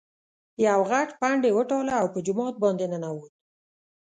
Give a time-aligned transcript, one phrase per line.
[0.65, 3.33] یو غټ پنډ یې وتاړه او په جومات باندې ننوت.